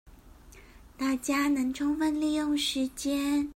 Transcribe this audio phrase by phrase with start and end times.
[0.97, 3.47] 大家能充分利用時間